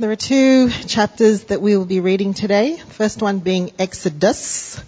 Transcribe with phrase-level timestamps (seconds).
[0.00, 2.78] There are two chapters that we will be reading today.
[2.78, 4.82] First one being Exodus,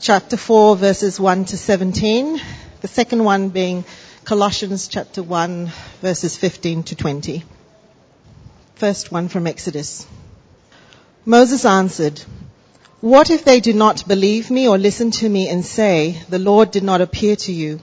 [0.00, 2.38] chapter 4 verses 1 to 17.
[2.82, 3.86] The second one being
[4.26, 5.72] Colossians chapter 1
[6.02, 7.42] verses 15 to 20.
[8.74, 10.06] First one from Exodus.
[11.24, 12.20] Moses answered,
[13.00, 16.70] What if they do not believe me or listen to me and say, the Lord
[16.70, 17.80] did not appear to you?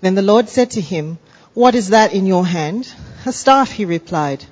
[0.00, 1.18] Then the Lord said to him,
[1.52, 2.94] What is that in your hand?
[3.26, 4.46] A staff, he replied.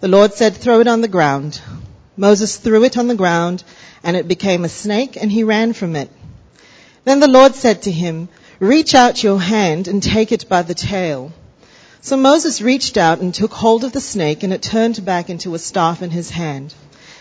[0.00, 1.60] The Lord said, throw it on the ground.
[2.16, 3.64] Moses threw it on the ground
[4.02, 6.10] and it became a snake and he ran from it.
[7.04, 8.28] Then the Lord said to him,
[8.60, 11.32] reach out your hand and take it by the tail.
[12.02, 15.54] So Moses reached out and took hold of the snake and it turned back into
[15.54, 16.74] a staff in his hand.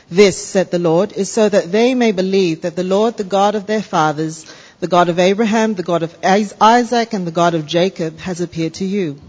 [0.10, 3.56] This, said the Lord, is so that they may believe that the Lord, the God
[3.56, 4.46] of their fathers,
[4.80, 8.76] the God of Abraham, the God of Isaac, and the God of Jacob has appeared
[8.76, 9.20] to you.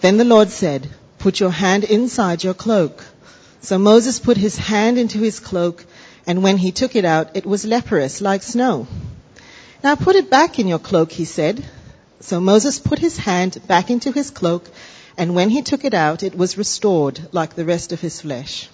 [0.00, 0.88] Then the Lord said,
[1.22, 3.04] Put your hand inside your cloak.
[3.60, 5.84] So Moses put his hand into his cloak,
[6.26, 8.88] and when he took it out, it was leprous, like snow.
[9.84, 11.64] Now put it back in your cloak, he said.
[12.18, 14.68] So Moses put his hand back into his cloak,
[15.16, 18.68] and when he took it out, it was restored, like the rest of his flesh.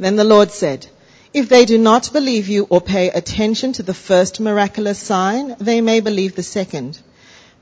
[0.00, 0.88] Then the Lord said,
[1.32, 5.80] If they do not believe you or pay attention to the first miraculous sign, they
[5.80, 6.98] may believe the second.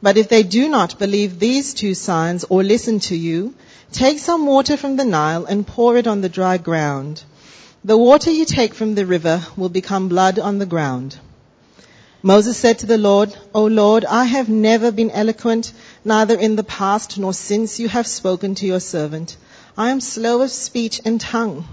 [0.00, 3.54] But if they do not believe these two signs or listen to you,
[3.90, 7.24] take some water from the Nile and pour it on the dry ground.
[7.84, 11.16] The water you take from the river will become blood on the ground.
[12.22, 15.72] Moses said to the Lord, O Lord, I have never been eloquent,
[16.04, 19.36] neither in the past nor since you have spoken to your servant.
[19.76, 21.64] I am slow of speech and tongue.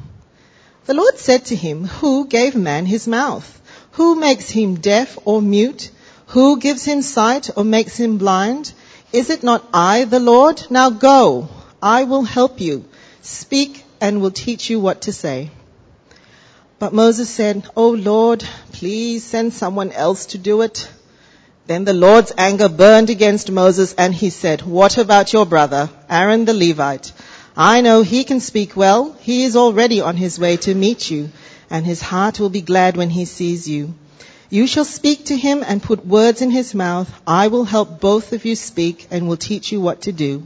[0.86, 3.60] The Lord said to him, Who gave man his mouth?
[3.94, 5.90] Who makes him deaf or mute?
[6.28, 8.74] Who gives him sight or makes him blind?
[9.12, 10.66] Is it not I, the Lord?
[10.70, 11.48] Now go.
[11.82, 12.86] I will help you.
[13.22, 15.52] Speak and will teach you what to say.
[16.80, 20.90] But Moses said, Oh Lord, please send someone else to do it.
[21.68, 26.46] Then the Lord's anger burned against Moses and he said, What about your brother, Aaron
[26.46, 27.12] the Levite?
[27.56, 29.16] I know he can speak well.
[29.22, 31.30] He is already on his way to meet you
[31.70, 33.94] and his heart will be glad when he sees you.
[34.50, 37.12] You shall speak to him and put words in his mouth.
[37.26, 40.46] I will help both of you speak and will teach you what to do.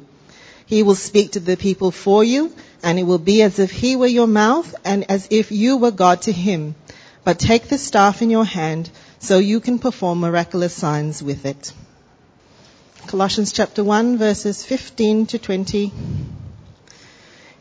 [0.66, 3.96] He will speak to the people for you, and it will be as if he
[3.96, 6.76] were your mouth and as if you were God to him.
[7.24, 8.90] But take the staff in your hand
[9.20, 11.74] so you can perform miraculous signs with it.
[13.08, 15.92] Colossians chapter 1 verses 15 to 20.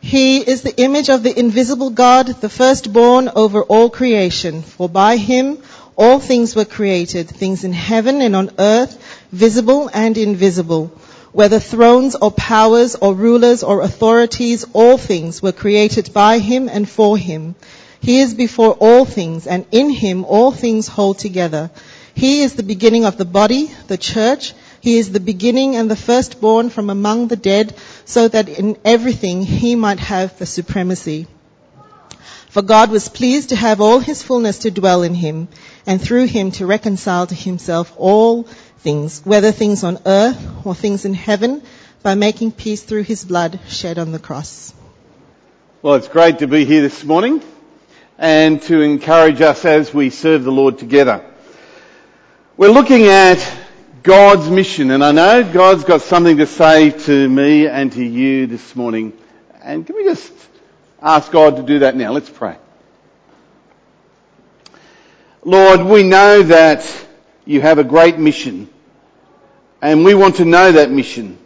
[0.01, 4.61] He is the image of the invisible God, the firstborn over all creation.
[4.61, 5.57] For by him
[5.99, 8.97] all things were created, things in heaven and on earth,
[9.33, 10.87] visible and invisible.
[11.33, 16.87] Whether thrones or powers or rulers or authorities, all things were created by him and
[16.87, 17.55] for him.
[17.99, 21.69] He is before all things and in him all things hold together.
[22.15, 24.53] He is the beginning of the body, the church.
[24.79, 29.43] He is the beginning and the firstborn from among the dead so that in everything
[29.43, 31.27] he might have the supremacy.
[32.49, 35.49] For God was pleased to have all his fullness to dwell in him
[35.85, 38.43] and through him to reconcile to himself all
[38.79, 41.61] things, whether things on earth or things in heaven,
[42.01, 44.73] by making peace through his blood shed on the cross.
[45.83, 47.43] Well, it's great to be here this morning
[48.17, 51.23] and to encourage us as we serve the Lord together.
[52.57, 53.45] We're looking at
[54.01, 58.47] God's mission and I know God's got something to say to me and to you
[58.47, 59.13] this morning.
[59.61, 60.33] And can we just
[61.01, 62.11] ask God to do that now?
[62.11, 62.57] Let's pray.
[65.43, 66.85] Lord, we know that
[67.45, 68.69] you have a great mission
[69.81, 71.37] and we want to know that mission.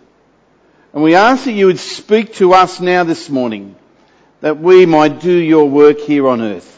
[0.91, 3.75] And we ask that you would speak to us now this morning
[4.41, 6.69] that we might do your work here on earth.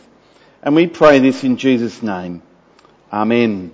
[0.61, 2.41] And we pray this in Jesus' name.
[3.11, 3.73] Amen.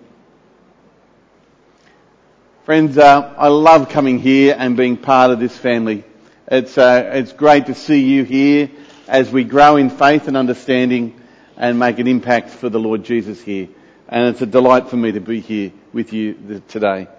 [2.63, 6.03] Friends, uh, I love coming here and being part of this family.
[6.47, 8.69] It's, uh, it's great to see you here
[9.11, 11.21] as we grow in faith and understanding
[11.57, 13.67] and make an impact for the Lord Jesus here.
[14.07, 17.09] And it's a delight for me to be here with you today.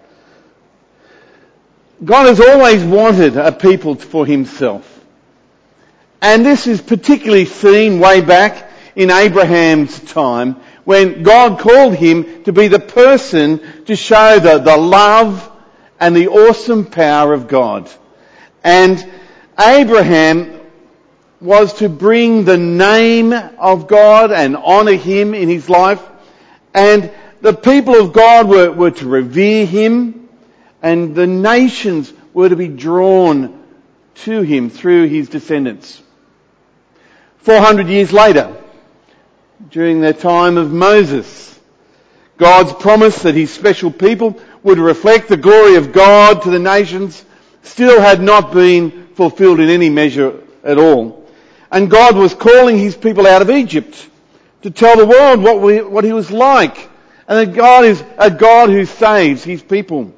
[2.02, 4.88] God has always wanted a people for himself.
[6.22, 12.54] And this is particularly seen way back in Abraham's time when God called him to
[12.54, 15.50] be the person to show the, the love
[16.00, 17.90] and the awesome power of God.
[18.64, 19.06] And
[19.60, 20.62] Abraham
[21.42, 26.00] was to bring the name of God and honour Him in his life.
[26.72, 27.10] And
[27.40, 30.28] the people of God were, were to revere Him
[30.82, 33.62] and the nations were to be drawn
[34.14, 36.02] to Him through His descendants.
[37.38, 38.56] 400 years later,
[39.70, 41.58] during the time of Moses,
[42.36, 47.24] God's promise that his special people would reflect the glory of God to the nations
[47.62, 51.21] still had not been fulfilled in any measure at all.
[51.72, 54.08] And God was calling his people out of Egypt
[54.60, 56.90] to tell the world what, we, what he was like.
[57.26, 60.12] And that God is a God who saves his people.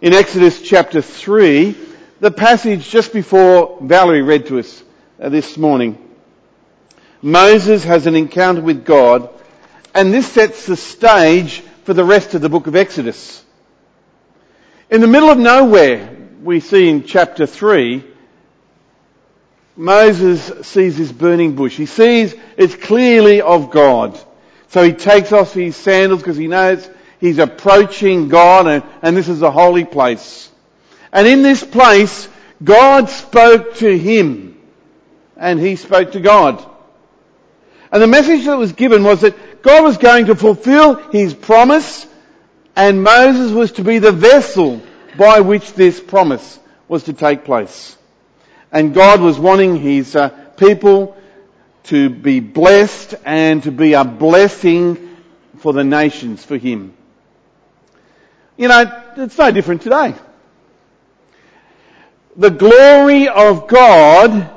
[0.00, 1.76] In Exodus chapter 3,
[2.18, 4.82] the passage just before Valerie read to us
[5.20, 5.96] uh, this morning,
[7.22, 9.30] Moses has an encounter with God
[9.94, 13.44] and this sets the stage for the rest of the book of Exodus.
[14.90, 18.04] In the middle of nowhere, we see in chapter 3,
[19.76, 21.76] Moses sees this burning bush.
[21.76, 24.18] He sees it's clearly of God.
[24.68, 26.88] So he takes off his sandals because he knows
[27.20, 30.50] he's approaching God and, and this is a holy place.
[31.12, 32.28] And in this place,
[32.62, 34.58] God spoke to him
[35.36, 36.66] and he spoke to God.
[37.90, 42.06] And the message that was given was that God was going to fulfill his promise
[42.74, 44.82] and Moses was to be the vessel
[45.18, 46.58] by which this promise
[46.88, 47.96] was to take place.
[48.72, 51.16] And God was wanting his uh, people
[51.84, 55.16] to be blessed and to be a blessing
[55.58, 56.94] for the nations for him.
[58.56, 60.14] You know, it's no different today.
[62.36, 64.50] The glory of God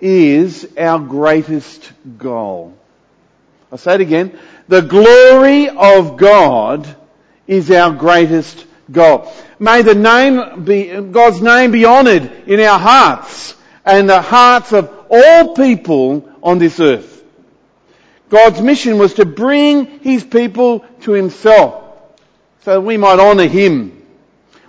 [0.00, 2.76] is our greatest goal.
[3.70, 4.38] I'll say it again.
[4.68, 6.96] The glory of God
[7.46, 9.32] is our greatest goal.
[9.60, 13.54] May the name be, God's name be honoured in our hearts
[13.84, 17.22] and the hearts of all people on this earth.
[18.30, 21.84] God's mission was to bring His people to Himself
[22.62, 24.02] so that we might honour Him.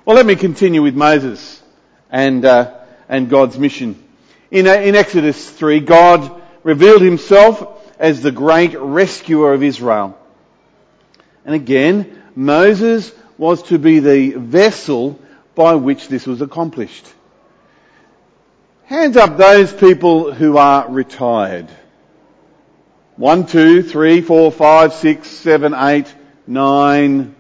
[0.04, 1.64] Well, let me continue with Moses
[2.10, 2.78] and, uh,
[3.08, 4.04] and God's mission.
[4.52, 7.66] In, uh, in Exodus 3, God revealed Himself
[7.98, 10.20] as the great rescuer of Israel.
[11.46, 15.20] And again, Moses was to be the vessel
[15.56, 17.12] by which this was accomplished.
[18.84, 21.68] Hands up those people who are retired.
[23.16, 26.14] One, two, three, four, five, six, seven, eight,
[26.46, 27.34] nine,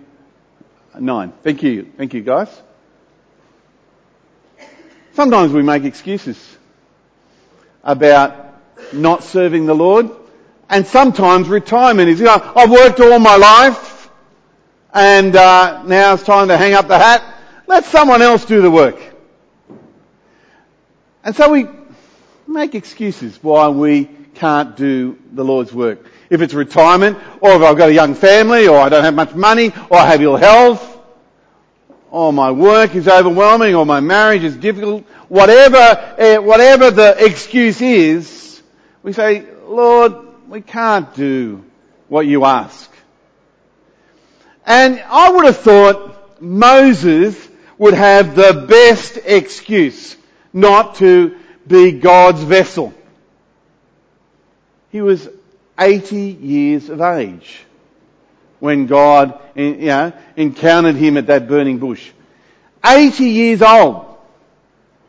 [0.99, 1.33] nine.
[1.43, 1.91] Thank you.
[1.97, 2.49] Thank you guys.
[5.13, 6.57] Sometimes we make excuses
[7.83, 8.55] about
[8.91, 10.09] not serving the Lord
[10.67, 13.90] and sometimes retirement is, you know, I've worked all my life
[14.93, 17.23] and uh, now it's time to hang up the hat.
[17.67, 18.99] Let someone else do the work.
[21.23, 21.67] And so we
[22.47, 24.05] make excuses why we
[24.35, 26.05] can't do the Lord's work.
[26.29, 29.33] If it's retirement, or if I've got a young family, or I don't have much
[29.33, 30.99] money, or I have ill health,
[32.09, 37.81] or my work is overwhelming, or my marriage is difficult, whatever, uh, whatever the excuse
[37.81, 38.61] is,
[39.03, 40.13] we say, Lord,
[40.49, 41.63] we can't do
[42.09, 42.90] what you ask.
[44.65, 50.15] And I would have thought Moses would have the best excuse
[50.53, 51.35] not to
[51.67, 52.93] be God's vessel.
[54.91, 55.27] He was
[55.79, 57.63] 80 years of age
[58.59, 62.11] when God you know, encountered him at that burning bush.
[62.85, 64.17] 80 years old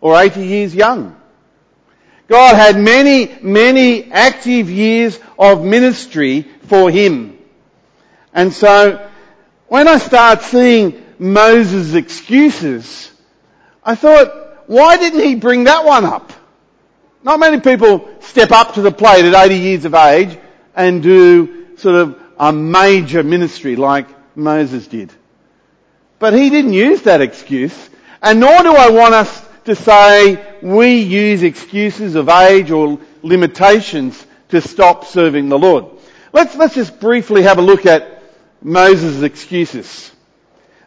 [0.01, 1.17] or 80 years young.
[2.29, 7.39] God had many, many active years of ministry for him.
[8.33, 9.11] And so
[9.73, 13.11] when I start seeing Moses' excuses,
[13.83, 16.31] I thought, why didn't he bring that one up?
[17.23, 20.39] Not many people step up to the plate at 80 years of age
[20.77, 25.11] and do sort of a major ministry like Moses did.
[26.19, 27.89] But he didn't use that excuse,
[28.21, 34.23] and nor do I want us to say we use excuses of age or limitations
[34.51, 35.87] to stop serving the Lord.
[36.31, 38.12] Let's, let's just briefly have a look at
[38.63, 40.13] Moses' excuses.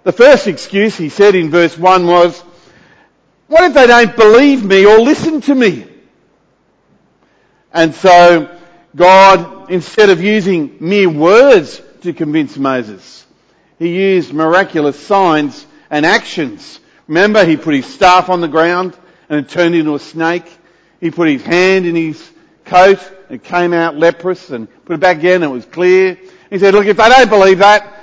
[0.03, 2.43] The first excuse he said in verse 1 was,
[3.47, 5.87] what if they don't believe me or listen to me?
[7.73, 8.57] And so
[8.95, 13.25] God, instead of using mere words to convince Moses,
[13.77, 16.79] he used miraculous signs and actions.
[17.07, 18.97] Remember, he put his staff on the ground
[19.29, 20.45] and it turned into a snake.
[21.01, 22.31] He put his hand in his
[22.63, 26.17] coat and it came out leprous and put it back in and it was clear.
[26.55, 28.01] He said, look, if they don't believe that,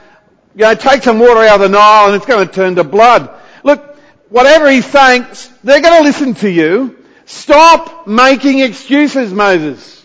[0.54, 2.84] you know, take some water out of the Nile and it's going to turn to
[2.84, 3.30] blood.
[3.64, 3.96] Look,
[4.28, 5.24] whatever he's saying,
[5.64, 7.02] they're going to listen to you.
[7.24, 10.04] Stop making excuses, Moses.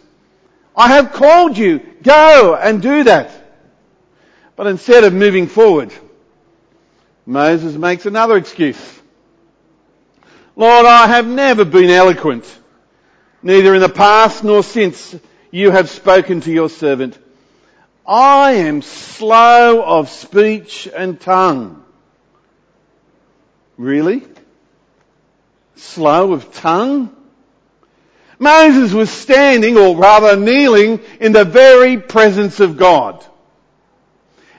[0.77, 1.79] I have called you.
[2.01, 3.31] Go and do that.
[4.55, 5.91] But instead of moving forward,
[7.25, 9.01] Moses makes another excuse.
[10.55, 12.45] Lord, I have never been eloquent
[13.43, 15.13] neither in the past nor since
[15.51, 17.19] you have spoken to your servant.
[18.07, 21.83] I am slow of speech and tongue.
[23.75, 24.23] Really?
[25.75, 27.13] Slow of tongue?
[28.39, 33.25] Moses was standing, or rather kneeling, in the very presence of God.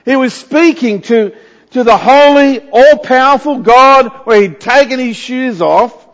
[0.05, 1.35] He was speaking to,
[1.71, 6.07] to the holy, all-powerful God where he'd taken his shoes off,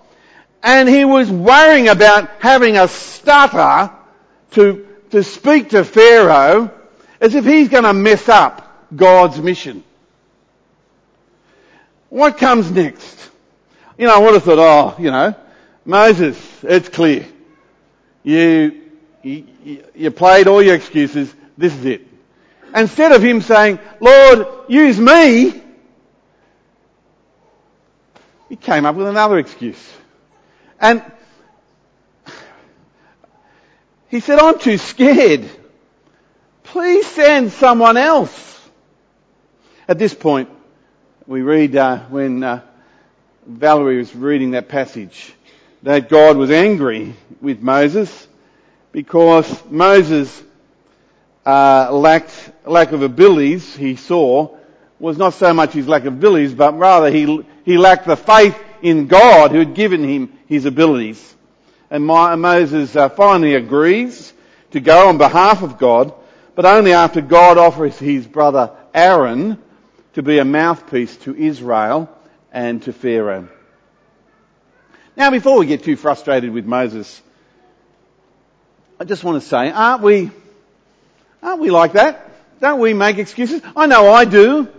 [0.63, 3.93] and he was worrying about having a stutter
[4.51, 6.71] to, to speak to Pharaoh
[7.19, 9.83] as if he's going to mess up God's mission.
[12.09, 13.29] What comes next?
[13.97, 15.35] You know, I would have thought, oh, you know,
[15.85, 17.25] Moses, it's clear.
[18.23, 18.81] You,
[19.23, 19.45] you,
[19.93, 21.33] you played all your excuses.
[21.57, 22.07] This is it.
[22.75, 25.63] Instead of him saying, Lord, use me,
[28.49, 29.93] he came up with another excuse.
[30.79, 31.01] And
[34.09, 35.49] he said, I'm too scared.
[36.75, 38.69] Please send someone else.
[39.87, 40.49] At this point,
[41.25, 42.63] we read uh, when uh,
[43.47, 45.33] Valerie was reading that passage
[45.83, 48.27] that God was angry with Moses
[48.91, 50.43] because Moses
[51.45, 53.73] uh, lacked lack of abilities.
[53.73, 54.57] He saw
[54.99, 58.61] was not so much his lack of abilities, but rather he he lacked the faith
[58.81, 61.35] in God who had given him his abilities.
[61.89, 64.33] And Moses uh, finally agrees
[64.71, 66.13] to go on behalf of God,
[66.55, 69.61] but only after God offers his brother Aaron
[70.13, 72.09] to be a mouthpiece to Israel
[72.51, 73.49] and to Pharaoh.
[75.17, 77.21] Now, before we get too frustrated with Moses,
[78.99, 80.31] I just want to say, aren't we,
[81.43, 82.31] aren't we like that?
[82.61, 83.61] Don't we make excuses?
[83.75, 84.69] I know I do.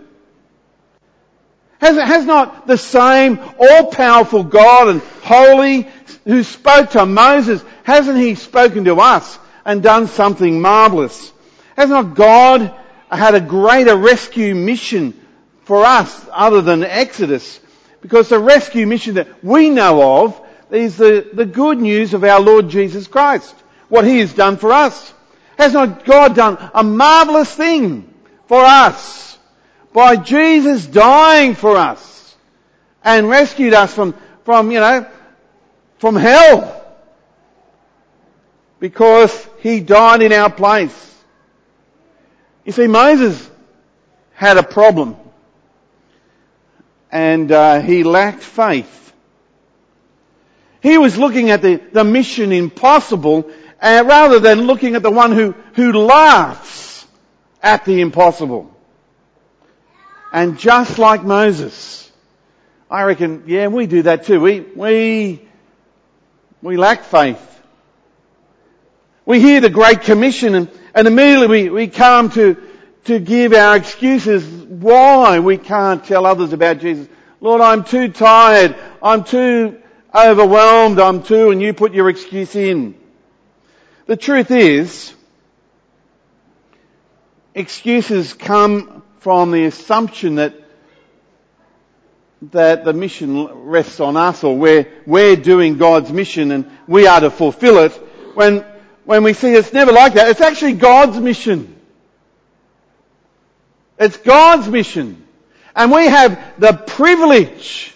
[1.79, 5.87] Has, has not the same all-powerful God and holy
[6.25, 11.31] who spoke to Moses, hasn't he spoken to us and done something marvellous?
[11.77, 12.73] Has not God
[13.09, 15.13] had a greater rescue mission
[15.65, 17.59] for us other than Exodus?
[18.01, 20.41] Because the rescue mission that we know of
[20.71, 23.53] is the, the good news of our Lord Jesus Christ.
[23.89, 25.13] What He has done for us.
[25.57, 28.11] Has not God done a marvellous thing
[28.47, 29.37] for us
[29.93, 32.35] by Jesus dying for us
[33.03, 34.15] and rescued us from,
[34.45, 35.07] from, you know,
[35.99, 36.73] from hell?
[38.79, 41.07] Because He died in our place.
[42.67, 43.49] You see, Moses
[44.33, 45.15] had a problem
[47.09, 49.13] and uh, he lacked faith.
[50.81, 53.49] He was looking at the, the mission impossible
[53.81, 57.07] uh, rather than looking at the one who, who laughs
[57.63, 58.69] at the impossible.
[60.33, 62.11] And just like Moses,
[62.91, 64.41] I reckon, yeah, we do that too.
[64.41, 65.47] We, we,
[66.61, 67.43] we lack faith.
[69.25, 72.57] We hear the Great Commission and, and immediately we, we come to,
[73.03, 77.07] to give our excuses why we can't tell others about Jesus.
[77.39, 78.75] Lord, I'm too tired.
[79.03, 79.79] I'm too
[80.13, 80.99] overwhelmed.
[80.99, 82.95] I'm too, and you put your excuse in.
[84.07, 85.13] The truth is,
[87.53, 90.55] excuses come from the assumption that
[92.53, 97.19] that the mission rests on us or we're, we're doing God's mission and we are
[97.19, 97.91] to fulfill it
[98.35, 98.63] when,
[99.07, 100.27] when we see it's never like that.
[100.27, 101.73] It's actually God's mission.
[103.97, 105.25] It's God's mission.
[105.73, 107.95] And we have the privilege,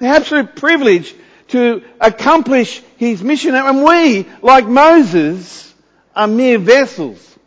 [0.00, 1.14] the absolute privilege
[1.48, 3.54] to accomplish His mission.
[3.54, 5.72] And we, like Moses,
[6.16, 7.38] are mere vessels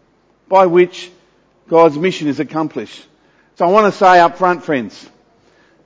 [0.47, 1.11] by which
[1.67, 3.05] God's mission is accomplished.
[3.55, 5.09] So I want to say up front, friends,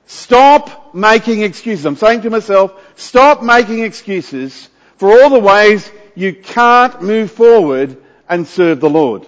[0.06, 1.84] stop making excuses.
[1.84, 7.96] I'm saying to myself, stop making excuses for all the ways you can't move forward
[8.28, 9.26] and serve the Lord.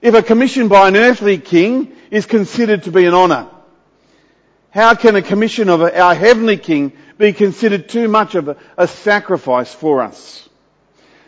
[0.00, 3.48] If a commission by an earthly king is considered to be an honour,
[4.70, 8.88] how can a commission of our heavenly king be considered too much of a, a
[8.88, 10.48] sacrifice for us?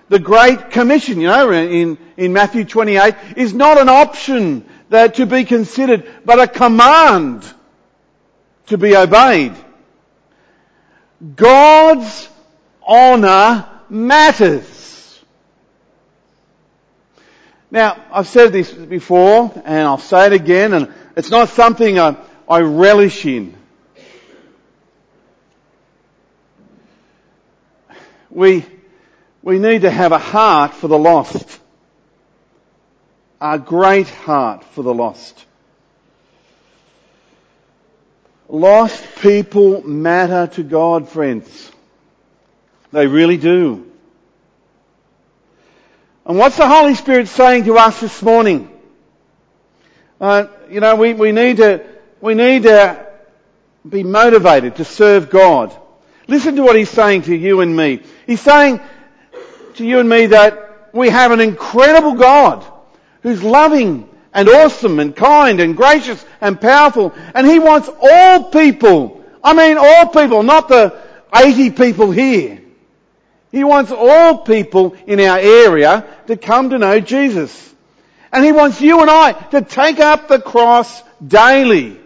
[0.08, 5.26] The Great Commission, you know, in, in Matthew 28 is not an option that to
[5.26, 7.44] be considered, but a command
[8.66, 9.54] to be obeyed.
[11.36, 12.28] God's
[12.86, 14.69] honour matters.
[17.70, 22.16] Now, I've said this before, and I'll say it again, and it's not something I,
[22.48, 23.56] I relish in.
[28.28, 28.64] We,
[29.42, 31.60] we need to have a heart for the lost.
[33.40, 35.44] A great heart for the lost.
[38.48, 41.70] Lost people matter to God, friends.
[42.92, 43.89] They really do.
[46.30, 48.70] And what's the Holy Spirit saying to us this morning?
[50.20, 51.84] Uh, you know, we, we need to,
[52.20, 53.04] we need to
[53.88, 55.76] be motivated to serve God.
[56.28, 58.04] Listen to what He's saying to you and me.
[58.28, 58.78] He's saying
[59.74, 62.64] to you and me that we have an incredible God
[63.24, 67.12] who's loving and awesome and kind and gracious and powerful.
[67.34, 70.96] And He wants all people, I mean all people, not the
[71.34, 72.62] 80 people here.
[73.52, 77.74] He wants all people in our area to come to know Jesus.
[78.32, 81.98] And He wants you and I to take up the cross daily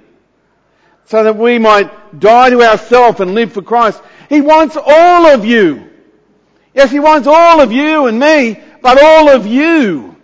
[1.07, 4.01] so that we might die to ourselves and live for Christ.
[4.31, 5.91] He wants all of you.
[6.73, 10.17] Yes, He wants all of you and me, but all of you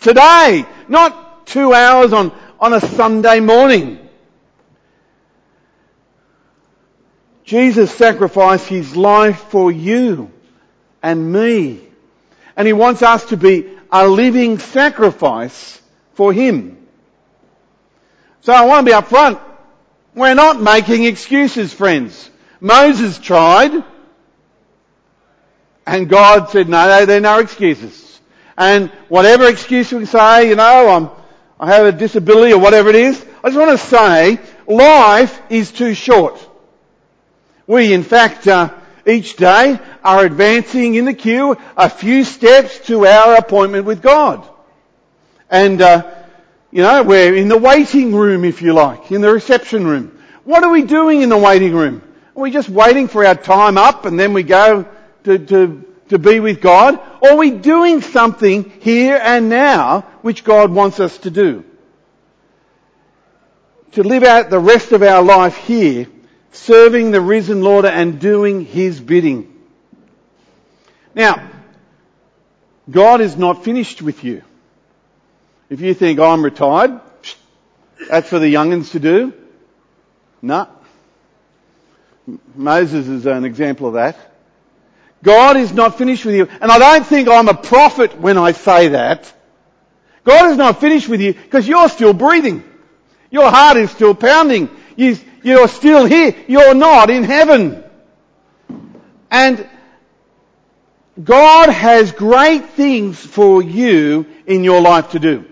[0.00, 3.98] today, not two hours on, on a Sunday morning.
[7.44, 10.30] Jesus sacrificed His life for you
[11.02, 11.80] and me.
[12.56, 15.80] And He wants us to be a living sacrifice
[16.14, 16.86] for Him.
[18.42, 19.40] So I want to be upfront.
[20.14, 22.30] We're not making excuses, friends.
[22.60, 23.72] Moses tried,
[25.86, 28.20] and God said, no, there are no excuses.
[28.56, 31.10] And whatever excuse we say, you know, I'm,
[31.58, 35.72] I have a disability or whatever it is, I just want to say, life is
[35.72, 36.46] too short.
[37.66, 38.74] We, in fact, uh,
[39.10, 44.48] each day are advancing in the queue a few steps to our appointment with God.
[45.50, 46.10] And, uh,
[46.70, 50.18] you know, we're in the waiting room, if you like, in the reception room.
[50.44, 52.02] What are we doing in the waiting room?
[52.36, 54.86] Are we just waiting for our time up and then we go
[55.24, 57.00] to, to, to be with God?
[57.20, 61.64] Or are we doing something here and now which God wants us to do?
[63.92, 66.06] To live out the rest of our life here
[66.52, 69.54] serving the risen Lord and doing His bidding.
[71.14, 71.48] Now,
[72.90, 74.42] God is not finished with you.
[75.68, 77.00] If you think, oh, I'm retired,
[78.08, 79.32] that's for the youngins to do.
[80.42, 80.68] No.
[82.54, 84.16] Moses is an example of that.
[85.22, 86.48] God is not finished with you.
[86.60, 89.32] And I don't think I'm a prophet when I say that.
[90.24, 92.64] God is not finished with you because you're still breathing.
[93.30, 94.70] Your heart is still pounding.
[94.96, 96.34] You, you're still here.
[96.48, 97.84] You're not in heaven.
[99.30, 99.68] And
[101.22, 105.44] God has great things for you in your life to do.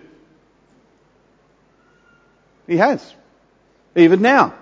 [2.67, 3.15] He has.
[3.97, 4.55] Even now.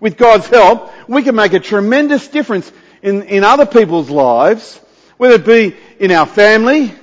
[0.00, 2.70] With God's help, we can make a tremendous difference
[3.02, 4.80] in, in other people's lives,
[5.16, 6.94] whether it be in our family,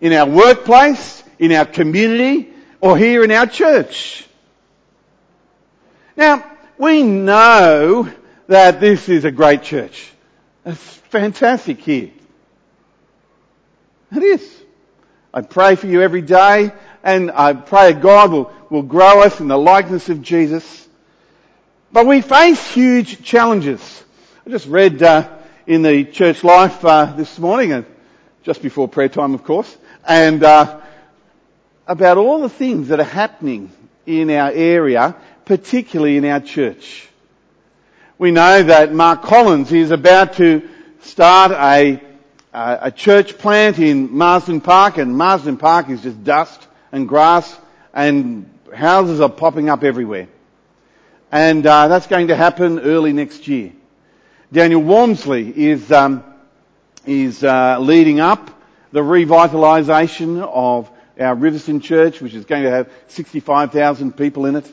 [0.00, 4.26] in our workplace, in our community, or here in our church.
[6.16, 6.44] Now,
[6.78, 8.10] we know
[8.46, 10.12] that this is a great church.
[10.64, 12.10] It's fantastic here.
[14.14, 14.62] It is.
[15.32, 19.48] I pray for you every day and I pray God will, will grow us in
[19.48, 20.88] the likeness of Jesus.
[21.92, 24.02] But we face huge challenges.
[24.46, 25.28] I just read uh,
[25.66, 27.86] in the church life uh, this morning, and
[28.42, 30.80] just before prayer time, of course, and uh,
[31.86, 33.70] about all the things that are happening
[34.06, 37.08] in our area particularly in our church.
[38.18, 40.68] We know that Mark Collins is about to
[41.00, 42.00] start a,
[42.52, 47.56] a church plant in Marsden Park and Marsden Park is just dust and grass
[47.92, 50.28] and houses are popping up everywhere.
[51.32, 53.72] And uh, that's going to happen early next year.
[54.52, 56.22] Daniel Walmsley is um,
[57.06, 58.50] is uh, leading up
[58.92, 64.72] the revitalisation of our Riverstone Church, which is going to have 65,000 people in it.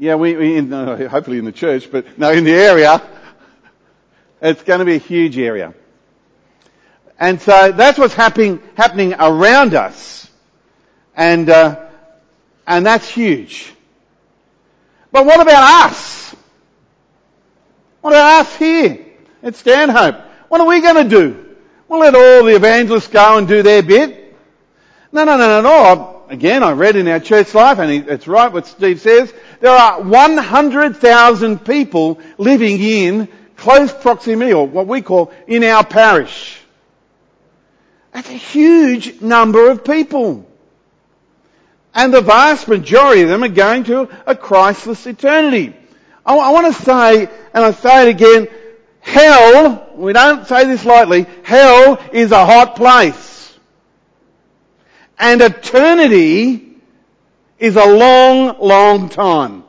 [0.00, 3.02] Yeah, we, we in, uh, hopefully in the church, but no, in the area.
[4.40, 5.74] It's going to be a huge area.
[7.18, 10.26] And so that's what's happening, happening around us.
[11.14, 11.84] And, uh,
[12.66, 13.74] and that's huge.
[15.12, 16.34] But what about us?
[18.00, 19.04] What about us here
[19.42, 20.16] at Stanhope?
[20.48, 21.56] What are we going to do?
[21.88, 24.34] We'll let all the evangelists go and do their bit.
[25.12, 28.52] No, no, no, no, no again, I read in our church life, and it's right
[28.52, 35.32] what Steve says, there are 100,000 people living in close proximity, or what we call
[35.46, 36.58] in our parish.
[38.12, 40.46] That's a huge number of people.
[41.94, 45.74] And the vast majority of them are going to a Christless eternity.
[46.24, 48.48] I, I want to say, and I say it again,
[49.00, 53.29] hell, we don't say this lightly, hell is a hot place.
[55.20, 56.76] And eternity
[57.58, 59.64] is a long, long time.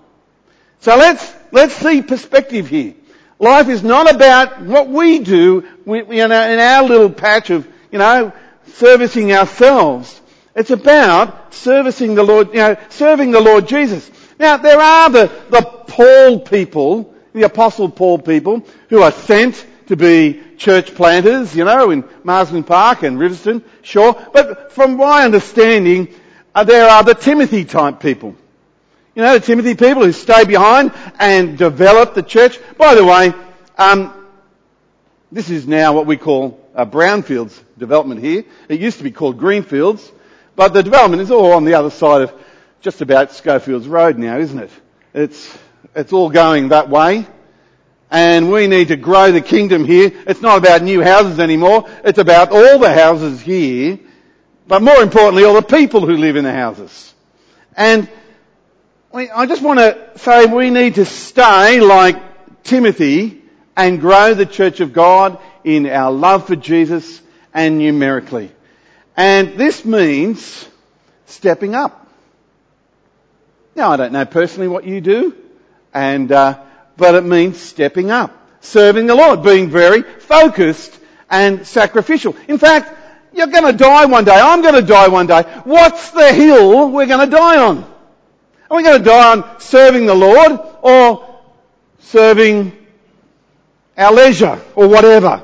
[0.79, 2.95] So let's, let's see perspective here.
[3.37, 8.31] Life is not about what we do in our little patch of, you know,
[8.75, 10.21] servicing ourselves.
[10.55, 14.09] It's about servicing the Lord, you know, serving the Lord Jesus.
[14.39, 19.97] Now, there are the, the Paul people, the Apostle Paul people, who are sent to
[19.97, 24.13] be church planters, you know, in Marsden Park and Riverstone, sure.
[24.31, 26.07] But from my understanding,
[26.55, 28.37] uh, there are the Timothy type people.
[29.15, 32.57] You know, the Timothy people who stay behind and develop the church.
[32.77, 33.33] By the way,
[33.77, 34.13] um,
[35.29, 38.45] this is now what we call a brownfields development here.
[38.69, 40.09] It used to be called greenfields,
[40.55, 42.33] but the development is all on the other side of
[42.79, 44.71] just about Schofields Road now, isn't it?
[45.13, 45.57] It's,
[45.93, 47.27] it's all going that way.
[48.11, 50.11] And we need to grow the kingdom here.
[50.27, 51.89] It's not about new houses anymore.
[52.03, 53.99] It's about all the houses here.
[54.67, 57.13] But more importantly, all the people who live in the houses.
[57.75, 58.09] And
[59.13, 63.41] I just want to say we need to stay like Timothy
[63.77, 67.21] and grow the church of God in our love for Jesus
[67.53, 68.51] and numerically.
[69.15, 70.67] And this means
[71.27, 72.07] stepping up.
[73.75, 75.35] Now I don't know personally what you do,
[75.93, 76.59] and uh,
[76.97, 80.99] but it means stepping up, serving the Lord, being very focused
[81.29, 82.35] and sacrificial.
[82.47, 82.97] In fact,
[83.33, 84.37] you're going to die one day.
[84.37, 85.43] I'm going to die one day.
[85.63, 87.83] What's the hill we're going to die on?
[88.69, 91.41] Are we going to die on serving the Lord or
[91.99, 92.77] serving
[93.97, 95.43] our leisure or whatever?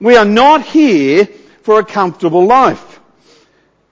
[0.00, 1.26] We are not here
[1.62, 3.00] for a comfortable life.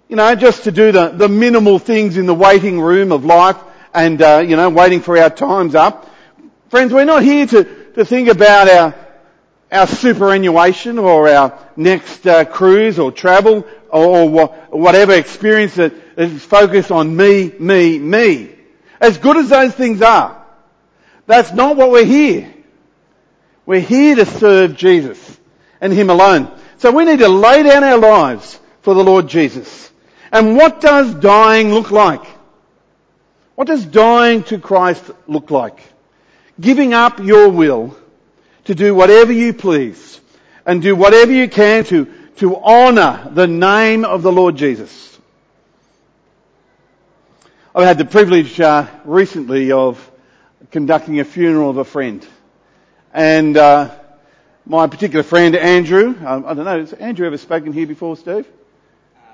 [0.09, 3.57] You know, just to do the, the minimal things in the waiting room of life
[3.95, 6.11] and, uh, you know, waiting for our times up.
[6.69, 8.95] Friends, we're not here to, to think about our,
[9.73, 16.45] our superannuation or our next uh, cruise or travel or, or, whatever experience that is
[16.45, 18.55] focused on me, me, me.
[19.01, 20.45] As good as those things are,
[21.27, 22.53] that's not what we're here.
[23.67, 25.39] We're here to serve Jesus
[25.81, 26.57] and Him alone.
[26.79, 29.91] So we need to lay down our lives for the Lord Jesus.
[30.33, 32.25] And what does dying look like?
[33.61, 35.83] What does dying to Christ look like?
[36.59, 37.95] Giving up your will
[38.65, 40.19] to do whatever you please
[40.65, 45.19] and do whatever you can to, to honour the name of the Lord Jesus.
[47.75, 50.11] I've had the privilege uh, recently of
[50.71, 52.27] conducting a funeral of a friend.
[53.13, 53.95] And uh,
[54.65, 58.47] my particular friend, Andrew, um, I don't know, has Andrew ever spoken here before, Steve?
[59.15, 59.29] Uh,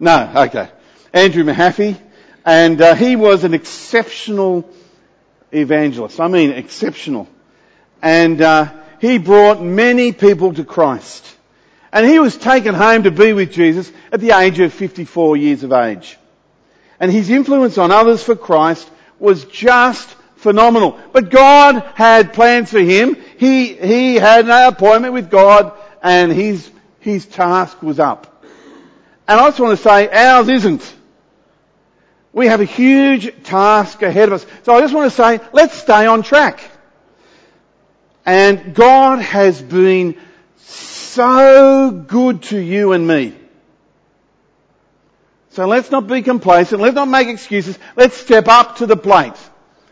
[0.00, 0.24] no.
[0.30, 0.70] No, okay.
[1.12, 2.00] Andrew Mahaffey,
[2.46, 4.70] and uh, he was an exceptional
[5.50, 6.20] evangelist.
[6.20, 7.28] I mean, exceptional.
[8.00, 11.26] And uh, he brought many people to Christ.
[11.92, 15.64] And he was taken home to be with Jesus at the age of 54 years
[15.64, 16.16] of age.
[17.00, 21.00] And his influence on others for Christ was just phenomenal.
[21.12, 23.16] But God had plans for him.
[23.38, 28.44] He, he had an appointment with God and his, his task was up.
[29.26, 30.95] And I just want to say ours isn't.
[32.36, 34.46] We have a huge task ahead of us.
[34.64, 36.60] So I just want to say, let's stay on track.
[38.26, 40.18] And God has been
[40.58, 43.34] so good to you and me.
[45.52, 46.82] So let's not be complacent.
[46.82, 47.78] Let's not make excuses.
[47.96, 49.40] Let's step up to the plate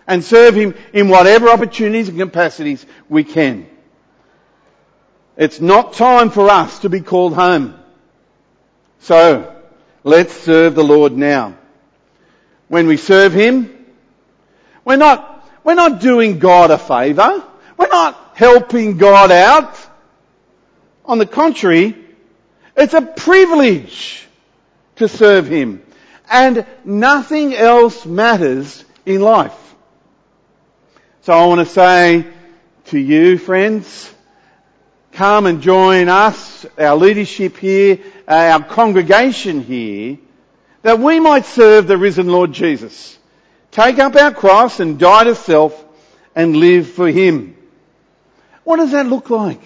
[0.07, 3.67] and serve Him in whatever opportunities and capacities we can.
[5.39, 7.75] It's not time for us to be called home.
[8.99, 9.57] So,
[10.03, 11.57] let's serve the Lord now
[12.75, 13.71] when we serve Him.
[14.85, 17.41] We're not, we're not doing God a favour.
[17.77, 19.79] We're not helping God out.
[21.05, 21.95] On the contrary,
[22.77, 24.27] it's a privilege
[24.97, 25.85] to serve Him.
[26.29, 29.77] And nothing else matters in life.
[31.21, 32.27] So I want to say
[32.87, 34.13] to you, friends,
[35.13, 40.19] come and join us, our leadership here, our congregation here,
[40.85, 43.19] that we might serve the risen Lord Jesus.
[43.71, 45.83] Take up our cross and die to self
[46.37, 47.57] and live for Him.
[48.65, 49.63] What does that look like?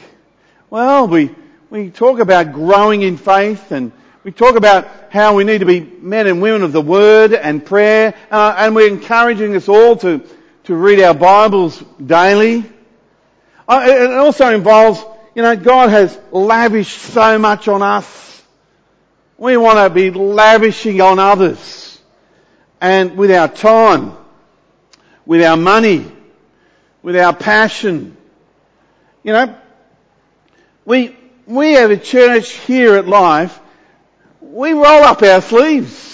[0.70, 1.34] Well, we,
[1.70, 3.90] we talk about growing in faith and
[4.22, 7.66] we talk about how we need to be men and women of the Word and
[7.66, 10.24] prayer, uh, and we're encouraging us all to,
[10.64, 12.64] to read our Bibles daily.
[13.66, 15.04] Uh, it also involves,
[15.34, 18.27] you know, God has lavished so much on us
[19.38, 22.00] we want to be lavishing on others
[22.80, 24.12] and with our time,
[25.24, 26.04] with our money,
[27.02, 28.16] with our passion.
[29.22, 29.56] You know,
[30.84, 33.58] we, we have a church here at Life,
[34.40, 36.06] we roll up our sleeves.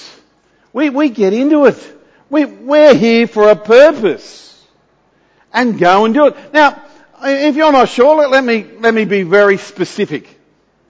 [0.72, 1.78] We, we get into it.
[2.28, 4.40] We, we're here for a purpose.
[5.52, 6.52] And go and do it.
[6.52, 6.82] Now,
[7.22, 10.28] if you're not sure, let me, let me be very specific.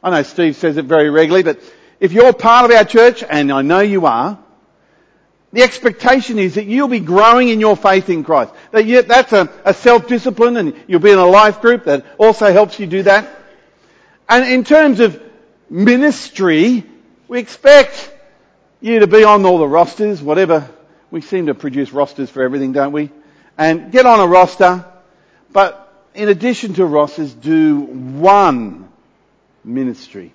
[0.03, 1.61] I know Steve says it very regularly, but
[2.01, 4.39] if you're part of our church, and I know you are,
[5.55, 8.53] the expectation is that you'll be growing in your faith in Christ.
[8.73, 12.53] That you, that's a, a self-discipline and you'll be in a life group that also
[12.53, 13.29] helps you do that.
[14.29, 15.23] And in terms of
[15.71, 16.83] ministry,
[17.29, 18.13] we expect
[18.81, 20.69] you to be on all the rosters, whatever.
[21.13, 23.11] We seem to produce rosters for everything, don't we?
[23.57, 24.85] And get on a roster.
[25.53, 25.81] But
[26.15, 28.89] in addition to rosters, do one
[29.63, 30.33] ministry.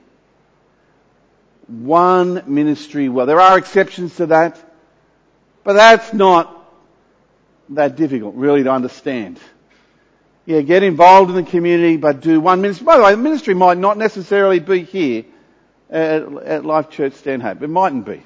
[1.69, 3.25] One ministry well.
[3.25, 4.60] There are exceptions to that.
[5.63, 6.55] But that's not
[7.69, 9.39] that difficult really to understand.
[10.45, 12.86] Yeah, get involved in the community, but do one ministry.
[12.86, 15.25] By the way, the ministry might not necessarily be here
[15.89, 17.62] at, at Life Church Stanhope.
[17.62, 18.23] It mightn't be.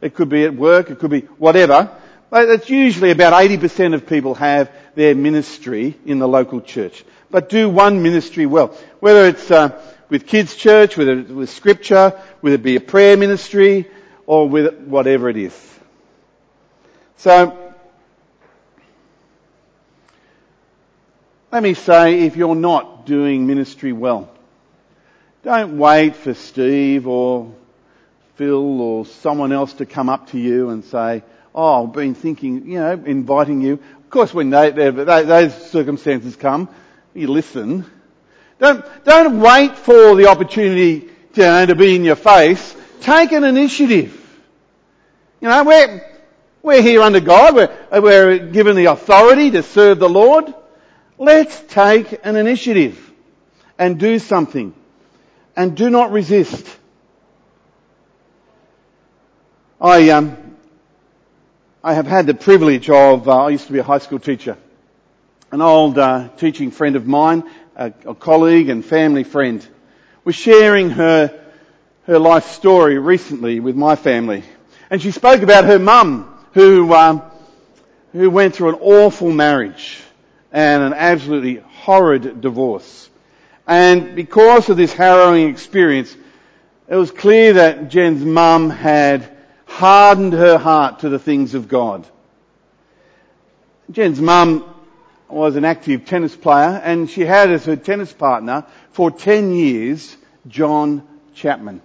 [0.00, 1.94] It could be at work, it could be whatever.
[2.30, 7.04] But it's usually about 80% of people have their ministry in the local church.
[7.30, 8.68] But do one ministry well.
[9.00, 13.16] Whether it's uh, with kids church, whether it's with scripture, whether it be a prayer
[13.16, 13.88] ministry,
[14.26, 15.78] or with whatever it is.
[17.16, 17.74] So,
[21.52, 24.30] let me say, if you're not doing ministry well,
[25.42, 27.54] don't wait for Steve or
[28.34, 31.22] Phil or someone else to come up to you and say,
[31.54, 33.74] oh, I've been thinking, you know, inviting you.
[33.74, 36.68] Of course, when they, they, those circumstances come,
[37.14, 37.84] you listen.
[38.60, 42.76] Don't, don't wait for the opportunity to, you know, to be in your face.
[43.00, 44.16] Take an initiative.
[45.40, 46.06] You know, we're,
[46.62, 47.54] we're here under God.
[47.54, 50.52] We're, we're given the authority to serve the Lord.
[51.16, 53.10] Let's take an initiative
[53.78, 54.74] and do something.
[55.56, 56.66] And do not resist.
[59.80, 60.56] I, um,
[61.82, 64.58] I have had the privilege of, uh, I used to be a high school teacher.
[65.50, 67.42] An old uh, teaching friend of mine,
[67.76, 69.66] a, a, colleague and family friend,
[70.24, 71.38] was sharing her,
[72.04, 74.44] her life story recently with my family.
[74.90, 77.22] And she spoke about her mum who, um,
[78.12, 80.00] who went through an awful marriage
[80.52, 83.08] and an absolutely horrid divorce.
[83.66, 86.16] And because of this harrowing experience,
[86.88, 89.30] it was clear that Jen's mum had
[89.64, 92.04] hardened her heart to the things of God.
[93.90, 94.64] Jen's mum
[95.32, 100.16] was an active tennis player and she had as her tennis partner for 10 years
[100.46, 101.82] John Chapman.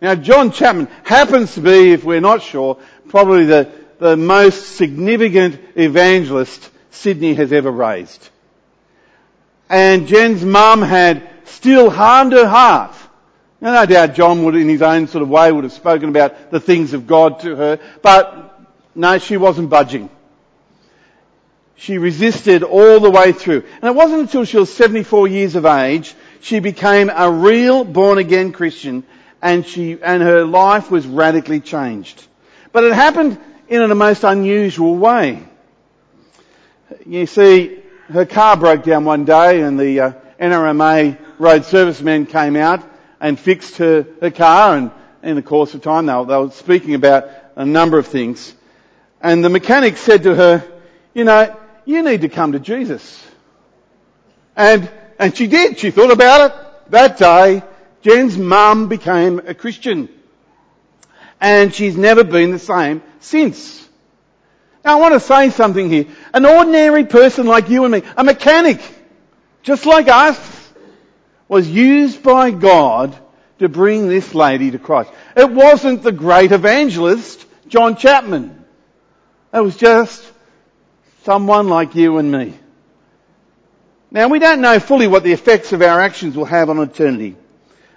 [0.00, 2.78] Now John Chapman happens to be, if we're not sure,
[3.08, 8.28] probably the, the most significant evangelist Sydney has ever raised.
[9.68, 12.94] And Jen's mum had still hardened her heart.
[13.60, 16.50] Now, no doubt John would, in his own sort of way, would have spoken about
[16.50, 18.58] the things of God to her, but
[18.94, 20.08] no, she wasn't budging.
[21.80, 23.64] She resisted all the way through.
[23.80, 28.18] And it wasn't until she was 74 years of age, she became a real born
[28.18, 29.02] again Christian
[29.40, 32.22] and she, and her life was radically changed.
[32.72, 35.42] But it happened in a most unusual way.
[37.06, 37.78] You see,
[38.10, 42.86] her car broke down one day and the uh, NRMA road servicemen came out
[43.22, 44.90] and fixed her, her car and
[45.22, 48.54] in the course of time they they were speaking about a number of things.
[49.22, 50.62] And the mechanic said to her,
[51.14, 53.26] you know, you need to come to Jesus.
[54.56, 55.78] And, and she did.
[55.78, 56.90] She thought about it.
[56.90, 57.62] That day,
[58.02, 60.08] Jen's mum became a Christian.
[61.40, 63.88] And she's never been the same since.
[64.84, 66.06] Now I want to say something here.
[66.32, 68.80] An ordinary person like you and me, a mechanic,
[69.62, 70.38] just like us,
[71.48, 73.16] was used by God
[73.58, 75.10] to bring this lady to Christ.
[75.36, 78.64] It wasn't the great evangelist, John Chapman.
[79.52, 80.29] It was just
[81.24, 82.58] someone like you and me.
[84.10, 87.36] Now we don't know fully what the effects of our actions will have on eternity.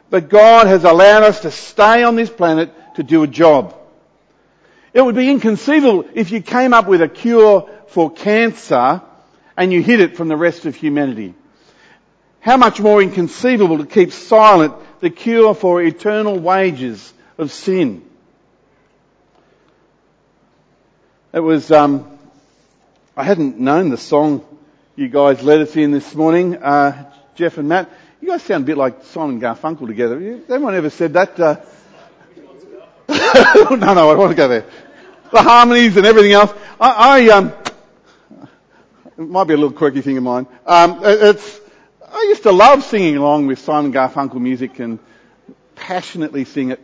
[0.09, 3.75] But God has allowed us to stay on this planet to do a job.
[4.93, 9.01] It would be inconceivable if you came up with a cure for cancer
[9.57, 11.33] and you hid it from the rest of humanity.
[12.39, 18.01] How much more inconceivable to keep silent the cure for eternal wages of sin.
[21.33, 22.12] It was, um,
[23.15, 24.43] I hadn't known the song
[24.95, 27.91] you guys led us in this morning, uh, Jeff and Matt.
[28.19, 30.17] You guys sound a bit like Simon Garfunkel together.
[30.49, 31.39] Anyone ever said that?
[31.39, 31.57] Uh...
[33.69, 34.65] no, no, I want to go there.
[35.31, 36.51] The harmonies and everything else.
[36.79, 37.53] I, I um,
[39.15, 40.47] it might be a little quirky thing of mine.
[40.65, 41.59] Um, it's,
[42.11, 44.97] I used to love singing along with Simon Garfunkel music and
[45.75, 46.79] passionately sing it.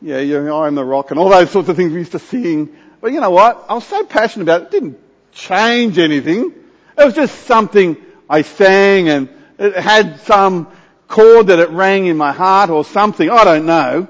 [0.00, 2.18] Yeah, you know, I'm the rock and all those sorts of things we used to
[2.18, 2.74] sing.
[3.00, 3.64] But you know what?
[3.68, 4.64] I was so passionate about it.
[4.64, 4.98] It didn't
[5.32, 6.52] change anything.
[6.98, 7.96] It was just something
[8.28, 10.68] I sang and it had some
[11.08, 13.30] chord that it rang in my heart or something.
[13.30, 14.08] I don't know.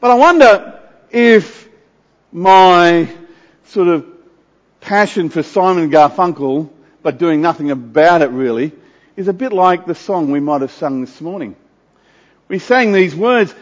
[0.00, 1.68] But I wonder if
[2.32, 3.08] my
[3.66, 4.06] sort of
[4.80, 6.68] passion for Simon Garfunkel,
[7.02, 8.72] but doing nothing about it really,
[9.16, 11.56] is a bit like the song we might have sung this morning.
[12.48, 13.54] We sang these words,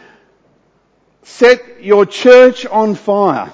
[1.23, 3.51] set your church on fire,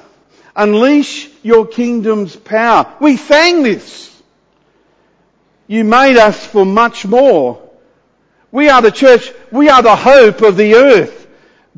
[0.61, 2.95] unleash your kingdom's power.
[2.99, 4.09] We sang this.
[5.67, 7.69] You made us for much more.
[8.51, 9.31] We are the church.
[9.51, 11.27] We are the hope of the earth.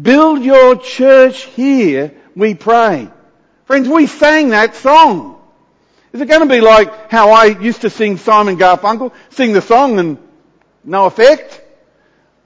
[0.02, 3.08] Build your church here, we pray.
[3.66, 5.40] Friends, we sang that song.
[6.12, 9.62] Is it going to be like how I used to sing Simon Garfunkel, sing the
[9.62, 10.18] song and
[10.84, 11.62] no effect?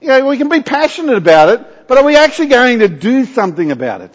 [0.01, 3.25] You know, we can be passionate about it, but are we actually going to do
[3.25, 4.13] something about it?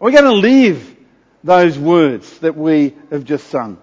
[0.00, 0.96] Are we going to live
[1.42, 3.78] those words that we have just sung?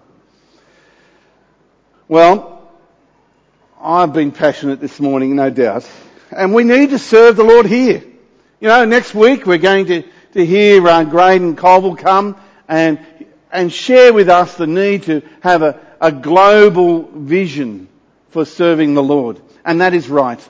[2.06, 2.68] Well,
[3.80, 5.88] I've been passionate this morning, no doubt.
[6.30, 8.02] And we need to serve the Lord here.
[8.60, 10.02] You know, next week we're going to,
[10.34, 12.98] to hear uh, Graydon Colville come and,
[13.52, 17.88] and share with us the need to have a, a global vision
[18.30, 19.40] for serving the Lord.
[19.64, 20.40] And that is right.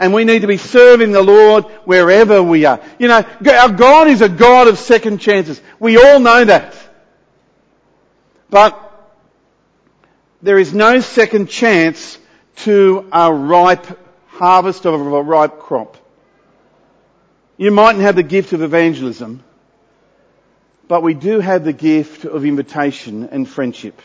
[0.00, 2.80] And we need to be serving the Lord wherever we are.
[2.98, 5.60] You know, our God is a God of second chances.
[5.78, 6.74] We all know that.
[8.48, 8.86] But
[10.40, 12.18] there is no second chance
[12.56, 13.86] to a ripe
[14.28, 15.98] harvest of a ripe crop.
[17.58, 19.44] You mightn't have the gift of evangelism,
[20.88, 24.00] but we do have the gift of invitation and friendship.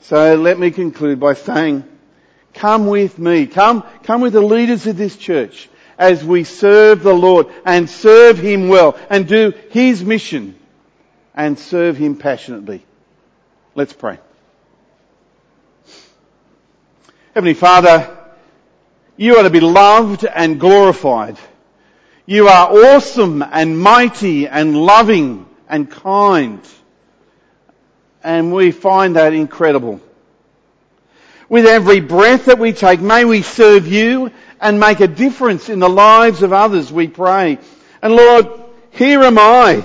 [0.00, 1.84] So let me conclude by saying,
[2.54, 7.14] come with me, come, come with the leaders of this church as we serve the
[7.14, 10.58] Lord and serve Him well and do His mission
[11.34, 12.84] and serve Him passionately.
[13.74, 14.18] Let's pray.
[17.34, 18.16] Heavenly Father,
[19.16, 21.38] you are to be loved and glorified.
[22.26, 26.60] You are awesome and mighty and loving and kind.
[28.24, 30.00] And we find that incredible.
[31.50, 35.80] With every breath that we take, may we serve you and make a difference in
[35.80, 37.58] the lives of others, we pray.
[38.00, 38.46] And Lord,
[38.92, 39.84] here am I.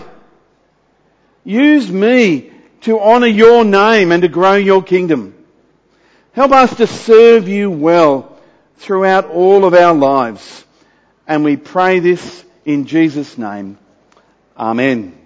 [1.43, 2.51] Use me
[2.82, 5.34] to honour your name and to grow your kingdom.
[6.34, 8.38] Help us to serve you well
[8.78, 10.63] throughout all of our lives.
[11.28, 13.80] And we pray this in Jesus' name.
[14.56, 15.24] Amen.